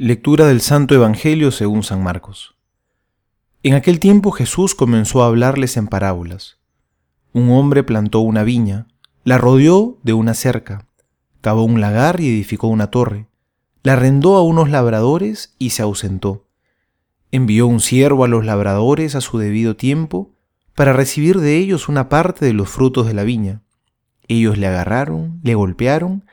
Lectura 0.00 0.46
del 0.46 0.60
Santo 0.60 0.94
Evangelio 0.94 1.50
según 1.50 1.82
San 1.82 2.04
Marcos. 2.04 2.54
En 3.64 3.74
aquel 3.74 3.98
tiempo 3.98 4.30
Jesús 4.30 4.76
comenzó 4.76 5.24
a 5.24 5.26
hablarles 5.26 5.76
en 5.76 5.88
parábolas. 5.88 6.60
Un 7.32 7.50
hombre 7.50 7.82
plantó 7.82 8.20
una 8.20 8.44
viña, 8.44 8.86
la 9.24 9.38
rodeó 9.38 9.98
de 10.04 10.12
una 10.12 10.34
cerca, 10.34 10.86
cavó 11.40 11.64
un 11.64 11.80
lagar 11.80 12.20
y 12.20 12.28
edificó 12.28 12.68
una 12.68 12.92
torre, 12.92 13.26
la 13.82 13.94
arrendó 13.94 14.36
a 14.36 14.44
unos 14.44 14.70
labradores 14.70 15.56
y 15.58 15.70
se 15.70 15.82
ausentó. 15.82 16.46
Envió 17.32 17.66
un 17.66 17.80
siervo 17.80 18.22
a 18.22 18.28
los 18.28 18.44
labradores 18.44 19.16
a 19.16 19.20
su 19.20 19.38
debido 19.38 19.74
tiempo 19.74 20.30
para 20.76 20.92
recibir 20.92 21.40
de 21.40 21.56
ellos 21.56 21.88
una 21.88 22.08
parte 22.08 22.44
de 22.44 22.52
los 22.52 22.68
frutos 22.68 23.08
de 23.08 23.14
la 23.14 23.24
viña. 23.24 23.62
Ellos 24.28 24.58
le 24.58 24.68
agarraron, 24.68 25.40
le 25.42 25.56
golpearon 25.56 26.24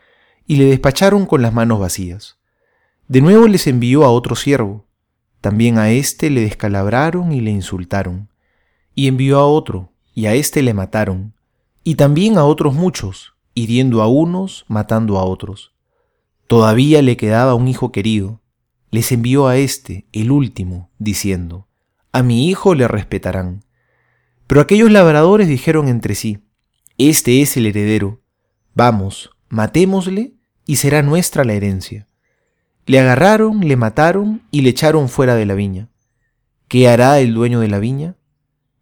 y 0.45 0.57
le 0.57 0.65
despacharon 0.65 1.25
con 1.25 1.41
las 1.41 1.51
manos 1.51 1.79
vacías. 1.79 2.37
De 3.07 3.21
nuevo 3.21 3.47
les 3.47 3.67
envió 3.67 4.03
a 4.03 4.09
otro 4.09 4.35
siervo. 4.35 4.87
También 5.39 5.77
a 5.77 5.91
éste 5.91 6.31
le 6.31 6.41
descalabraron 6.41 7.31
y 7.31 7.39
le 7.39 7.51
insultaron. 7.51 8.29
Y 8.95 9.07
envió 9.07 9.37
a 9.37 9.45
otro, 9.45 9.91
y 10.15 10.25
a 10.25 10.33
éste 10.33 10.63
le 10.63 10.73
mataron. 10.73 11.35
Y 11.83 11.95
también 11.95 12.37
a 12.37 12.45
otros 12.45 12.73
muchos, 12.73 13.35
hiriendo 13.53 14.01
a 14.01 14.07
unos, 14.07 14.65
matando 14.67 15.19
a 15.19 15.23
otros. 15.23 15.75
Todavía 16.47 17.03
le 17.03 17.15
quedaba 17.15 17.53
un 17.53 17.67
hijo 17.67 17.91
querido. 17.91 18.41
Les 18.89 19.11
envió 19.11 19.47
a 19.47 19.57
éste, 19.57 20.07
el 20.11 20.31
último, 20.31 20.89
diciendo, 20.97 21.67
A 22.11 22.23
mi 22.23 22.49
hijo 22.49 22.73
le 22.73 22.87
respetarán. 22.87 23.65
Pero 24.47 24.61
aquellos 24.61 24.89
labradores 24.89 25.47
dijeron 25.47 25.89
entre 25.89 26.15
sí, 26.15 26.39
Este 26.97 27.43
es 27.43 27.55
el 27.55 27.67
heredero. 27.67 28.23
Vamos, 28.73 29.29
matémosle, 29.49 30.33
y 30.65 30.77
será 30.77 31.03
nuestra 31.03 31.43
la 31.43 31.53
herencia. 31.53 32.07
Le 32.85 32.99
agarraron, 32.99 33.61
le 33.61 33.75
mataron 33.75 34.43
y 34.51 34.61
le 34.61 34.69
echaron 34.69 35.09
fuera 35.09 35.35
de 35.35 35.45
la 35.45 35.55
viña. 35.55 35.89
¿Qué 36.67 36.87
hará 36.87 37.19
el 37.19 37.33
dueño 37.33 37.59
de 37.59 37.67
la 37.67 37.79
viña? 37.79 38.15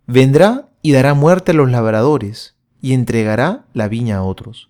Vendrá 0.08 0.70
y 0.82 0.92
dará 0.92 1.14
muerte 1.14 1.52
a 1.52 1.54
los 1.54 1.72
labradores 1.72 2.58
y 2.82 2.94
entregará 2.94 3.66
la 3.74 3.88
viña 3.88 4.18
a 4.18 4.24
otros. 4.24 4.70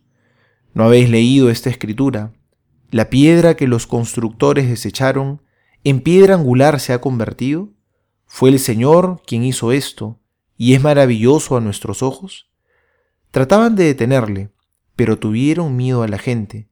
¿No 0.76 0.84
habéis 0.84 1.10
leído 1.10 1.50
esta 1.50 1.72
escritura? 1.72 2.32
La 2.92 3.10
piedra 3.10 3.56
que 3.56 3.68
los 3.68 3.88
constructores 3.88 4.70
desecharon, 4.70 5.42
en 5.84 6.02
piedra 6.02 6.36
angular 6.36 6.80
se 6.80 6.94
ha 6.94 7.02
convertido. 7.02 7.70
Fue 8.28 8.52
el 8.52 8.60
Señor 8.60 9.24
quien 9.26 9.44
hizo 9.44 9.72
esto, 9.72 10.20
y 10.58 10.76
es 10.76 10.82
maravilloso 10.84 11.58
a 11.58 11.62
nuestros 11.62 12.04
ojos. 12.04 12.52
Trataban 13.32 13.76
de 13.76 13.86
detenerle, 13.86 14.52
pero 14.96 15.18
tuvieron 15.18 15.76
miedo 15.76 16.04
a 16.04 16.08
la 16.08 16.20
gente, 16.20 16.68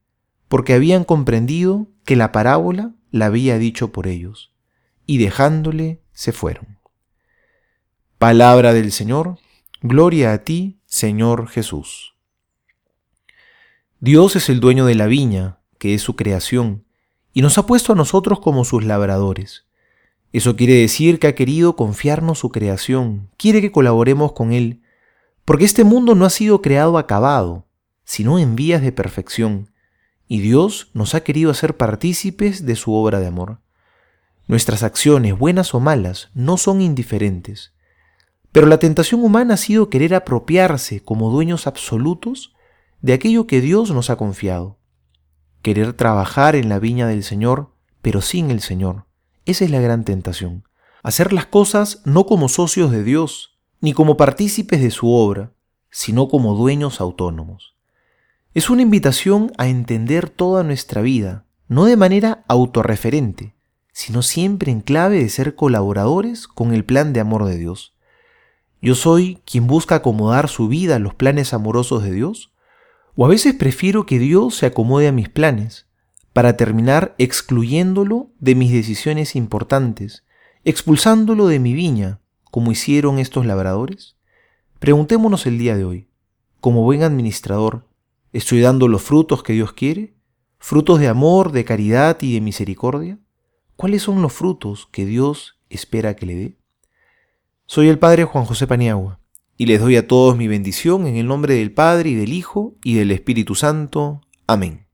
porque 0.51 0.73
habían 0.73 1.05
comprendido 1.05 1.87
que 2.03 2.17
la 2.17 2.33
parábola 2.33 2.91
la 3.09 3.27
había 3.27 3.57
dicho 3.57 3.93
por 3.93 4.05
ellos, 4.05 4.51
y 5.05 5.17
dejándole 5.17 6.01
se 6.11 6.33
fueron. 6.33 6.77
Palabra 8.17 8.73
del 8.73 8.91
Señor, 8.91 9.37
gloria 9.81 10.33
a 10.33 10.39
ti, 10.39 10.81
Señor 10.85 11.47
Jesús. 11.47 12.15
Dios 14.01 14.35
es 14.35 14.49
el 14.49 14.59
dueño 14.59 14.85
de 14.85 14.95
la 14.95 15.05
viña, 15.05 15.59
que 15.77 15.93
es 15.93 16.01
su 16.01 16.17
creación, 16.17 16.83
y 17.31 17.41
nos 17.41 17.57
ha 17.57 17.65
puesto 17.65 17.93
a 17.93 17.95
nosotros 17.95 18.41
como 18.41 18.65
sus 18.65 18.83
labradores. 18.83 19.67
Eso 20.33 20.57
quiere 20.57 20.73
decir 20.73 21.19
que 21.19 21.27
ha 21.27 21.35
querido 21.35 21.77
confiarnos 21.77 22.39
su 22.39 22.49
creación, 22.49 23.29
quiere 23.37 23.61
que 23.61 23.71
colaboremos 23.71 24.33
con 24.33 24.51
Él, 24.51 24.81
porque 25.45 25.63
este 25.63 25.85
mundo 25.85 26.13
no 26.13 26.25
ha 26.25 26.29
sido 26.29 26.61
creado 26.61 26.97
acabado, 26.97 27.67
sino 28.03 28.37
en 28.37 28.57
vías 28.57 28.81
de 28.81 28.91
perfección, 28.91 29.70
y 30.31 30.39
Dios 30.39 30.91
nos 30.93 31.13
ha 31.13 31.25
querido 31.25 31.51
hacer 31.51 31.75
partícipes 31.75 32.65
de 32.65 32.77
su 32.77 32.93
obra 32.93 33.19
de 33.19 33.27
amor. 33.27 33.59
Nuestras 34.47 34.81
acciones, 34.81 35.37
buenas 35.37 35.73
o 35.73 35.81
malas, 35.81 36.29
no 36.33 36.55
son 36.55 36.79
indiferentes, 36.79 37.73
pero 38.53 38.65
la 38.65 38.79
tentación 38.79 39.25
humana 39.25 39.55
ha 39.55 39.57
sido 39.57 39.89
querer 39.89 40.15
apropiarse 40.15 41.03
como 41.03 41.29
dueños 41.29 41.67
absolutos 41.67 42.53
de 43.01 43.11
aquello 43.11 43.45
que 43.45 43.59
Dios 43.59 43.91
nos 43.91 44.09
ha 44.09 44.15
confiado. 44.15 44.77
Querer 45.63 45.91
trabajar 45.91 46.55
en 46.55 46.69
la 46.69 46.79
viña 46.79 47.07
del 47.07 47.25
Señor, 47.25 47.73
pero 48.01 48.21
sin 48.21 48.51
el 48.51 48.61
Señor. 48.61 49.07
Esa 49.45 49.65
es 49.65 49.71
la 49.71 49.81
gran 49.81 50.05
tentación. 50.05 50.63
Hacer 51.03 51.33
las 51.33 51.47
cosas 51.47 52.03
no 52.05 52.25
como 52.25 52.47
socios 52.47 52.89
de 52.91 53.03
Dios, 53.03 53.59
ni 53.81 53.91
como 53.91 54.15
partícipes 54.15 54.81
de 54.81 54.91
su 54.91 55.11
obra, 55.11 55.51
sino 55.89 56.29
como 56.29 56.55
dueños 56.55 57.01
autónomos. 57.01 57.75
Es 58.53 58.69
una 58.69 58.81
invitación 58.81 59.53
a 59.57 59.69
entender 59.69 60.29
toda 60.29 60.63
nuestra 60.63 61.01
vida, 61.01 61.45
no 61.69 61.85
de 61.85 61.95
manera 61.95 62.43
autorreferente, 62.49 63.55
sino 63.93 64.21
siempre 64.21 64.73
en 64.73 64.81
clave 64.81 65.19
de 65.19 65.29
ser 65.29 65.55
colaboradores 65.55 66.49
con 66.49 66.73
el 66.73 66.83
plan 66.83 67.13
de 67.13 67.21
amor 67.21 67.45
de 67.45 67.57
Dios. 67.57 67.95
¿Yo 68.81 68.95
soy 68.95 69.39
quien 69.45 69.67
busca 69.67 69.95
acomodar 69.95 70.49
su 70.49 70.67
vida 70.67 70.97
a 70.97 70.99
los 70.99 71.13
planes 71.13 71.53
amorosos 71.53 72.03
de 72.03 72.11
Dios? 72.11 72.51
¿O 73.15 73.25
a 73.25 73.29
veces 73.29 73.53
prefiero 73.53 74.05
que 74.05 74.19
Dios 74.19 74.55
se 74.55 74.65
acomode 74.65 75.07
a 75.07 75.13
mis 75.13 75.29
planes, 75.29 75.87
para 76.33 76.57
terminar 76.57 77.15
excluyéndolo 77.17 78.31
de 78.39 78.55
mis 78.55 78.73
decisiones 78.73 79.37
importantes, 79.37 80.25
expulsándolo 80.65 81.47
de 81.47 81.59
mi 81.59 81.73
viña, 81.73 82.19
como 82.51 82.73
hicieron 82.73 83.17
estos 83.17 83.45
labradores? 83.45 84.17
Preguntémonos 84.79 85.45
el 85.45 85.57
día 85.57 85.77
de 85.77 85.85
hoy, 85.85 86.09
como 86.59 86.83
buen 86.83 87.03
administrador, 87.03 87.89
¿Estoy 88.33 88.61
dando 88.61 88.87
los 88.87 89.01
frutos 89.01 89.43
que 89.43 89.53
Dios 89.53 89.73
quiere? 89.73 90.13
¿Frutos 90.57 90.99
de 90.99 91.09
amor, 91.09 91.51
de 91.51 91.65
caridad 91.65 92.17
y 92.21 92.33
de 92.33 92.41
misericordia? 92.41 93.19
¿Cuáles 93.75 94.03
son 94.03 94.21
los 94.21 94.31
frutos 94.31 94.87
que 94.91 95.05
Dios 95.05 95.59
espera 95.69 96.15
que 96.15 96.25
le 96.25 96.35
dé? 96.35 96.57
Soy 97.65 97.89
el 97.89 97.99
Padre 97.99 98.23
Juan 98.23 98.45
José 98.45 98.67
Paniagua 98.67 99.19
y 99.57 99.65
les 99.65 99.81
doy 99.81 99.97
a 99.97 100.07
todos 100.07 100.37
mi 100.37 100.47
bendición 100.47 101.07
en 101.07 101.17
el 101.17 101.27
nombre 101.27 101.55
del 101.55 101.73
Padre 101.73 102.11
y 102.11 102.15
del 102.15 102.31
Hijo 102.31 102.75
y 102.83 102.93
del 102.95 103.11
Espíritu 103.11 103.55
Santo. 103.55 104.21
Amén. 104.47 104.87